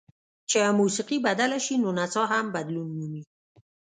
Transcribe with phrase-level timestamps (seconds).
[0.49, 3.23] چې موسیقي بدله شي نو نڅا هم بدلون مومي.